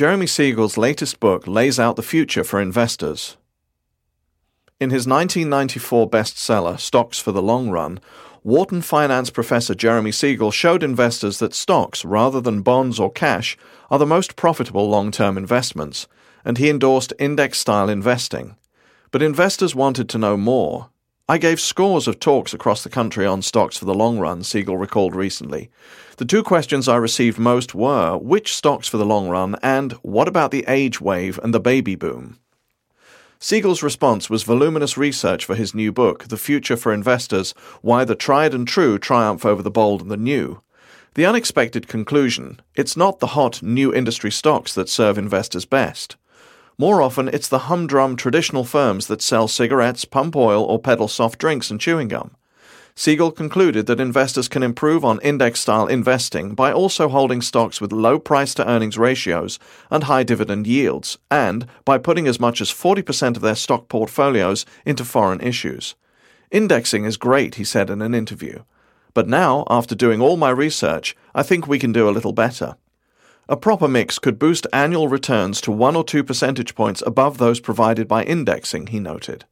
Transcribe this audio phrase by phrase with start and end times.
[0.00, 3.36] Jeremy Siegel's latest book lays out the future for investors.
[4.80, 8.00] In his 1994 bestseller, Stocks for the Long Run,
[8.42, 13.58] Wharton finance professor Jeremy Siegel showed investors that stocks, rather than bonds or cash,
[13.90, 16.08] are the most profitable long term investments,
[16.46, 18.56] and he endorsed index style investing.
[19.10, 20.88] But investors wanted to know more.
[21.30, 24.76] I gave scores of talks across the country on stocks for the long run, Siegel
[24.76, 25.70] recalled recently.
[26.16, 30.26] The two questions I received most were which stocks for the long run and what
[30.26, 32.40] about the age wave and the baby boom?
[33.38, 38.16] Siegel's response was voluminous research for his new book, The Future for Investors Why the
[38.16, 40.62] Tried and True Triumph Over the Bold and the New.
[41.14, 46.16] The unexpected conclusion it's not the hot new industry stocks that serve investors best.
[46.80, 51.38] More often, it's the humdrum traditional firms that sell cigarettes, pump oil, or peddle soft
[51.38, 52.34] drinks and chewing gum.
[52.94, 57.92] Siegel concluded that investors can improve on index style investing by also holding stocks with
[57.92, 59.58] low price to earnings ratios
[59.90, 64.64] and high dividend yields, and by putting as much as 40% of their stock portfolios
[64.86, 65.96] into foreign issues.
[66.50, 68.62] Indexing is great, he said in an interview.
[69.12, 72.76] But now, after doing all my research, I think we can do a little better.
[73.50, 77.58] A proper mix could boost annual returns to one or two percentage points above those
[77.58, 79.44] provided by indexing, he noted.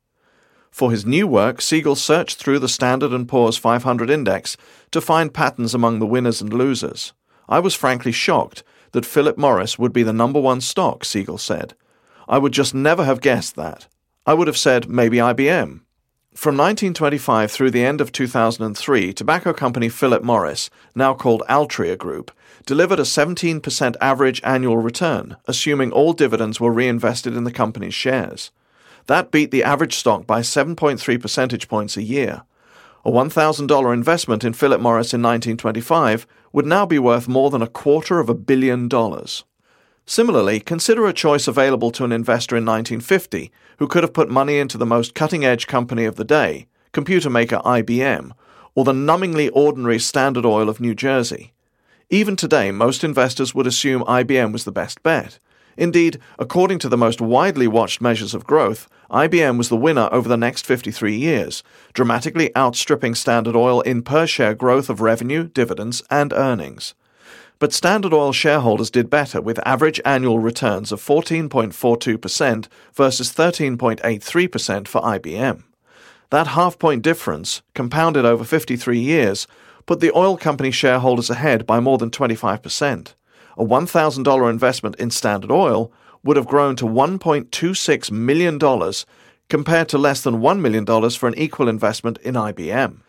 [0.71, 4.57] For his new work, Siegel searched through the Standard & Poor's 500 index
[4.93, 7.13] to find patterns among the winners and losers.
[7.49, 11.75] I was frankly shocked that Philip Morris would be the number one stock, Siegel said.
[12.29, 13.89] I would just never have guessed that.
[14.25, 15.81] I would have said maybe IBM.
[16.35, 22.31] From 1925 through the end of 2003, tobacco company Philip Morris, now called Altria Group,
[22.69, 28.51] delivered a 17% average annual return, assuming all dividends were reinvested in the company's shares.
[29.07, 32.43] That beat the average stock by 7.3 percentage points a year.
[33.07, 37.67] A $1,000 investment in Philip Morris in 1925 would now be worth more than a
[37.67, 39.45] quarter of a billion dollars.
[40.05, 44.59] Similarly, consider a choice available to an investor in 1950 who could have put money
[44.59, 48.33] into the most cutting edge company of the day, computer maker IBM,
[48.75, 51.55] or the numbingly ordinary Standard Oil of New Jersey.
[52.11, 55.39] Even today, most investors would assume IBM was the best bet.
[55.77, 60.27] Indeed, according to the most widely watched measures of growth, IBM was the winner over
[60.27, 66.03] the next 53 years, dramatically outstripping Standard Oil in per share growth of revenue, dividends,
[66.11, 66.95] and earnings.
[67.59, 75.03] But Standard Oil shareholders did better with average annual returns of 14.42% versus 13.83% for
[75.03, 75.63] IBM.
[76.31, 79.47] That half point difference, compounded over 53 years,
[79.89, 83.15] put the oil company shareholders ahead by more than 25%
[83.59, 88.93] a $1,000 investment in Standard Oil would have grown to $1.26 million
[89.49, 93.01] compared to less than $1 million for an equal investment in IBM.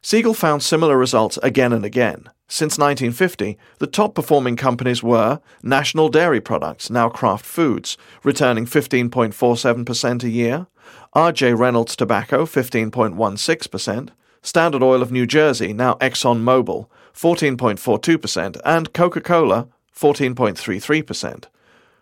[0.00, 2.28] Siegel found similar results again and again.
[2.48, 10.24] Since 1950, the top performing companies were National Dairy Products, now Kraft Foods, returning 15.47%
[10.24, 10.66] a year,
[11.12, 11.54] R.J.
[11.54, 14.08] Reynolds Tobacco, 15.16%,
[14.42, 21.44] Standard Oil of New Jersey, now Exxon Mobil, 14.42%, and Coca Cola, 14.33%.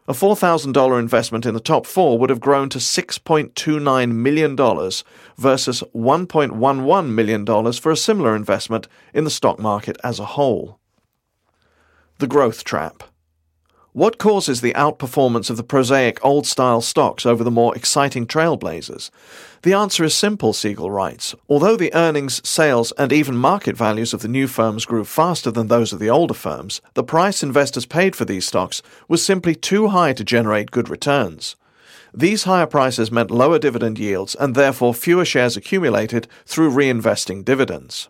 [0.09, 7.09] A $4,000 investment in the top four would have grown to $6.29 million versus $1.11
[7.11, 10.81] million for a similar investment in the stock market as a whole.
[12.19, 13.05] The Growth Trap.
[13.93, 19.11] What causes the outperformance of the prosaic old style stocks over the more exciting trailblazers?
[19.63, 21.35] The answer is simple, Siegel writes.
[21.49, 25.67] Although the earnings, sales, and even market values of the new firms grew faster than
[25.67, 29.89] those of the older firms, the price investors paid for these stocks was simply too
[29.89, 31.57] high to generate good returns.
[32.15, 38.09] These higher prices meant lower dividend yields and therefore fewer shares accumulated through reinvesting dividends.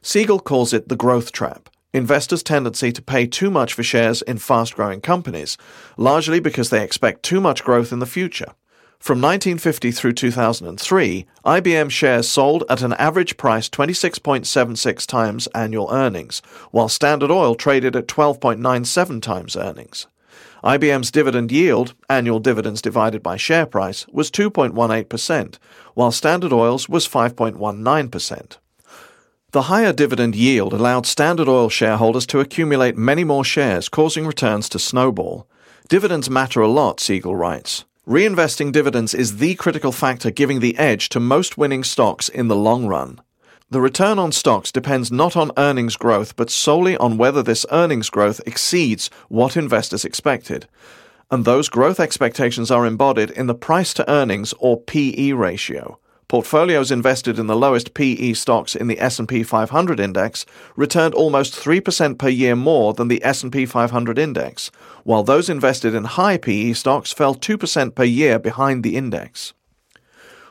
[0.00, 4.38] Siegel calls it the growth trap investors' tendency to pay too much for shares in
[4.38, 5.56] fast growing companies,
[5.96, 8.54] largely because they expect too much growth in the future.
[9.02, 16.40] From 1950 through 2003, IBM shares sold at an average price 26.76 times annual earnings,
[16.70, 20.06] while Standard Oil traded at 12.97 times earnings.
[20.62, 25.58] IBM's dividend yield, annual dividends divided by share price, was 2.18%,
[25.94, 28.58] while Standard Oil's was 5.19%.
[29.52, 34.66] The higher dividend yield allowed Standard Oil shareholders to accumulate many more shares, causing returns
[34.70, 35.46] to snowball.
[35.90, 37.84] Dividends matter a lot, Siegel writes.
[38.08, 42.56] Reinvesting dividends is the critical factor giving the edge to most winning stocks in the
[42.56, 43.20] long run.
[43.68, 48.08] The return on stocks depends not on earnings growth, but solely on whether this earnings
[48.08, 50.66] growth exceeds what investors expected.
[51.30, 55.98] And those growth expectations are embodied in the price to earnings or PE ratio
[56.32, 60.46] Portfolios invested in the lowest PE stocks in the S&P 500 index
[60.76, 64.70] returned almost 3% per year more than the S&P 500 index,
[65.04, 69.52] while those invested in high PE stocks fell 2% per year behind the index.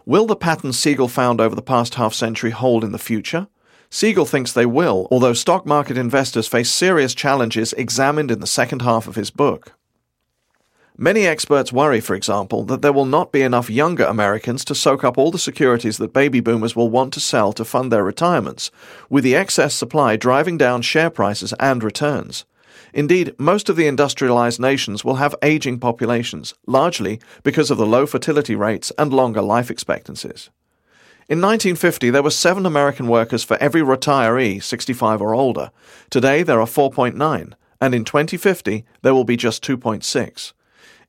[0.06, 3.48] Will the patterns Siegel found over the past half century hold in the future?
[3.90, 8.84] Siegel thinks they will, although stock market investors face serious challenges examined in the second
[8.84, 9.74] half of his book.
[10.98, 15.04] Many experts worry, for example, that there will not be enough younger Americans to soak
[15.04, 18.72] up all the securities that baby boomers will want to sell to fund their retirements,
[19.10, 22.46] with the excess supply driving down share prices and returns.
[22.94, 28.06] Indeed, most of the industrialized nations will have aging populations, largely because of the low
[28.06, 30.50] fertility rates and longer life expectancies.
[31.30, 35.72] In 1950, there were seven American workers for every retiree 65 or older.
[36.10, 40.52] Today, there are 4.9, and in 2050, there will be just 2.6.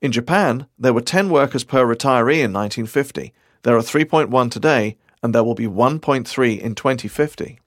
[0.02, 3.32] In Japan, there were 10 workers per retiree in 1950.
[3.62, 7.60] There are 3.1 today, and there will be 1.3 in 2050.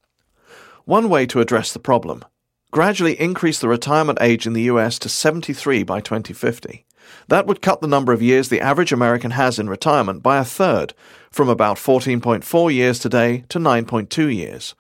[0.84, 2.26] One way to address the problem
[2.72, 6.86] gradually increase the retirement age in the US to 73 by 2050.
[7.30, 10.44] That would cut the number of years the average American has in retirement by a
[10.44, 10.94] third,
[11.32, 14.76] from about 14.4 years today to 9.2 years.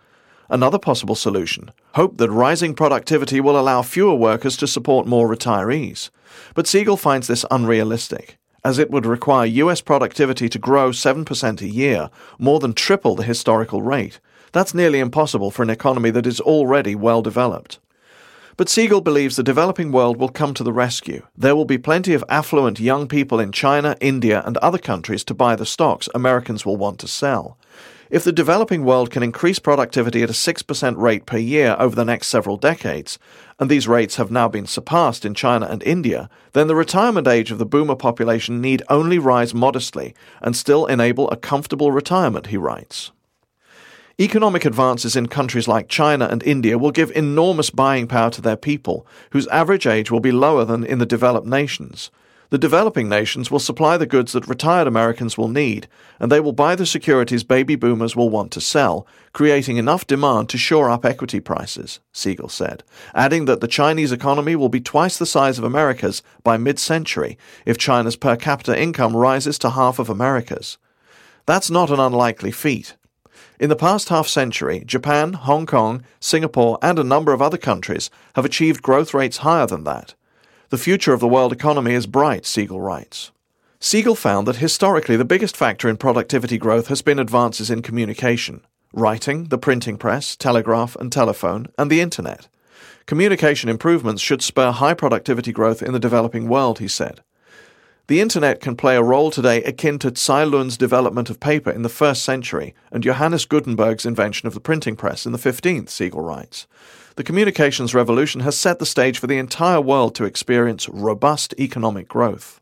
[0.49, 6.09] Another possible solution hope that rising productivity will allow fewer workers to support more retirees.
[6.53, 11.67] But Siegel finds this unrealistic, as it would require US productivity to grow 7% a
[11.67, 12.09] year,
[12.39, 14.19] more than triple the historical rate.
[14.51, 17.79] That's nearly impossible for an economy that is already well developed.
[18.57, 21.27] But Siegel believes the developing world will come to the rescue.
[21.37, 25.33] There will be plenty of affluent young people in China, India, and other countries to
[25.33, 27.57] buy the stocks Americans will want to sell.
[28.15, 32.05] If the developing world can increase productivity at a 6% rate per year over the
[32.05, 33.19] next several decades,
[33.59, 37.51] and these rates have now been surpassed in China and India, then the retirement age
[37.51, 42.55] of the boomer population need only rise modestly and still enable a comfortable retirement, he
[42.55, 43.11] writes.
[44.17, 48.55] Economic advances in countries like China and India will give enormous buying power to their
[48.55, 52.11] people, whose average age will be lower than in the developed nations.
[52.51, 55.87] The developing nations will supply the goods that retired Americans will need,
[56.19, 60.49] and they will buy the securities baby boomers will want to sell, creating enough demand
[60.49, 62.83] to shore up equity prices, Siegel said,
[63.15, 67.37] adding that the Chinese economy will be twice the size of America's by mid century
[67.65, 70.77] if China's per capita income rises to half of America's.
[71.45, 72.95] That's not an unlikely feat.
[73.59, 78.09] In the past half century, Japan, Hong Kong, Singapore, and a number of other countries
[78.35, 80.13] have achieved growth rates higher than that.
[80.69, 83.31] The future of the world economy is bright, Siegel writes.
[83.79, 88.61] Siegel found that historically the biggest factor in productivity growth has been advances in communication
[88.91, 92.47] writing, the printing press, telegraph and telephone, and the Internet.
[93.05, 97.21] Communication improvements should spur high productivity growth in the developing world, he said.
[98.07, 101.81] The Internet can play a role today akin to Tsai Lun's development of paper in
[101.81, 106.21] the first century and Johannes Gutenberg's invention of the printing press in the 15th, Siegel
[106.21, 106.65] writes
[107.15, 112.09] the communications revolution has set the stage for the entire world to experience robust economic
[112.09, 112.59] growth.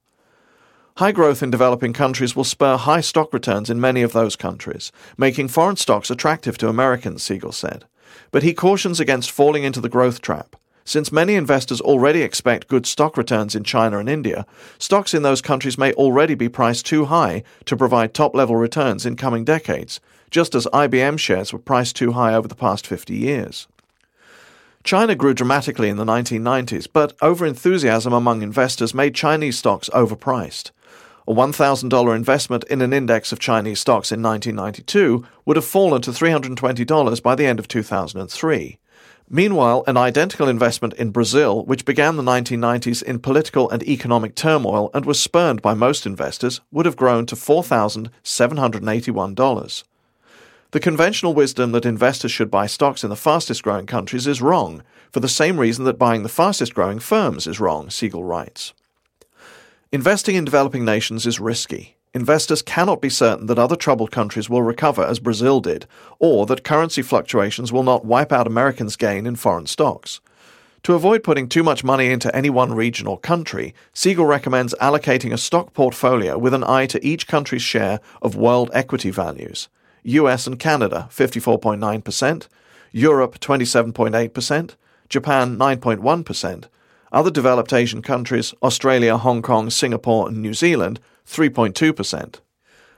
[0.97, 4.91] High growth in developing countries will spur high stock returns in many of those countries,
[5.17, 7.85] making foreign stocks attractive to Americans, Siegel said.
[8.29, 10.55] But he cautions against falling into the growth trap.
[10.85, 14.45] Since many investors already expect good stock returns in China and India,
[14.77, 19.03] stocks in those countries may already be priced too high to provide top level returns
[19.03, 19.99] in coming decades,
[20.29, 23.67] just as IBM shares were priced too high over the past 50 years.
[24.83, 30.71] China grew dramatically in the 1990s, but overenthusiasm among investors made Chinese stocks overpriced.
[31.25, 36.11] A $1,000 investment in an index of Chinese stocks in 1992 would have fallen to
[36.11, 38.77] $320 by the end of 2003.
[39.29, 44.91] Meanwhile, an identical investment in Brazil, which began the 1990s in political and economic turmoil
[44.93, 49.83] and was spurned by most investors, would have grown to $4,781.
[50.73, 54.81] The conventional wisdom that investors should buy stocks in the fastest growing countries is wrong,
[55.11, 58.73] for the same reason that buying the fastest growing firms is wrong, Siegel writes.
[59.91, 61.95] Investing in developing nations is risky.
[62.15, 65.85] Investors cannot be certain that other troubled countries will recover as Brazil did,
[66.17, 70.21] or that currency fluctuations will not wipe out Americans' gain in foreign stocks.
[70.81, 75.33] To avoid putting too much money into any one region or country, Siegel recommends allocating
[75.33, 79.69] a stock portfolio with an eye to each country's share of world equity values.
[80.03, 82.47] US and Canada 54.9%,
[82.91, 84.75] Europe 27.8%,
[85.09, 86.65] Japan 9.1%,
[87.11, 92.39] other developed Asian countries Australia, Hong Kong, Singapore, and New Zealand 3.2%.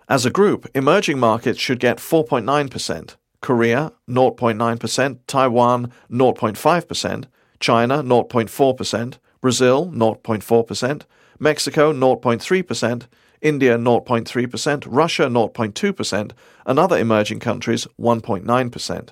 [0.08, 7.26] As a group, emerging markets should get 4.9%, Korea 0.9%, Taiwan 0.5%,
[7.60, 11.02] China 0.4%, Brazil 0.4%,
[11.40, 13.04] Mexico 0.3%,
[13.46, 16.32] India 0.3%, Russia 0.2%,
[16.66, 19.10] and other emerging countries 1.9%.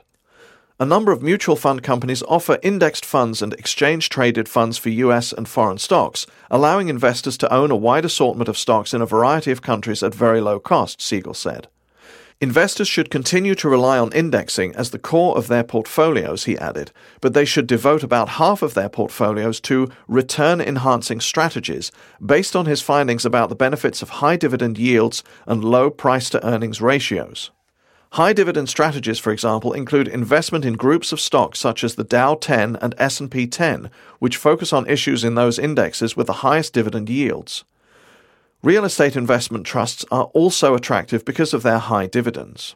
[0.80, 5.32] A number of mutual fund companies offer indexed funds and exchange traded funds for US
[5.32, 9.52] and foreign stocks, allowing investors to own a wide assortment of stocks in a variety
[9.52, 11.68] of countries at very low cost, Siegel said.
[12.42, 16.92] Investors should continue to rely on indexing as the core of their portfolios, he added,
[17.22, 21.92] but they should devote about half of their portfolios to return enhancing strategies
[22.24, 26.46] based on his findings about the benefits of high dividend yields and low price to
[26.46, 27.52] earnings ratios.
[28.14, 32.36] High dividend strategies, for example, include investment in groups of stocks such as the Dow
[32.36, 37.10] 10 and S&P 10, which focus on issues in those indexes with the highest dividend
[37.10, 37.64] yields.
[38.64, 42.76] Real estate investment trusts are also attractive because of their high dividends.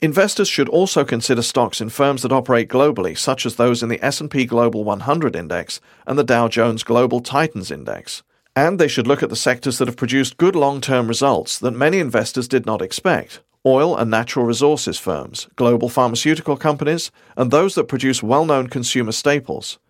[0.00, 4.00] Investors should also consider stocks in firms that operate globally, such as those in the
[4.04, 8.22] S&P Global 100 index and the Dow Jones Global Titans index.
[8.54, 11.98] And they should look at the sectors that have produced good long-term results that many
[11.98, 13.40] investors did not expect.
[13.66, 19.80] Oil and natural resources firms, global pharmaceutical companies, and those that produce well-known consumer staples.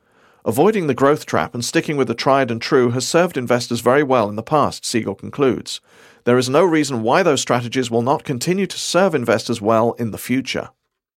[0.46, 4.02] Avoiding the growth trap and sticking with the tried and true has served investors very
[4.02, 5.80] well in the past, Siegel concludes.
[6.24, 10.10] There is no reason why those strategies will not continue to serve investors well in
[10.10, 10.68] the future.